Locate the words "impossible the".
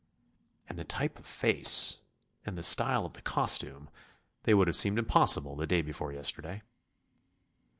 4.97-5.67